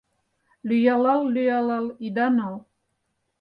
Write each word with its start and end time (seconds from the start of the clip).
Лӱялал-лӱялал 0.67 1.85
ида 2.05 2.27
нал; 2.37 2.55